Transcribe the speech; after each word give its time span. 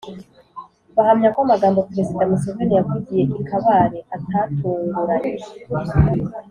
bahamya 0.95 1.29
ko 1.33 1.39
amagambo 1.45 1.79
perezida 1.89 2.29
museveni 2.31 2.73
yavugiye 2.77 3.23
i 3.41 3.43
kabale 3.49 3.99
atatunguranye. 4.15 5.45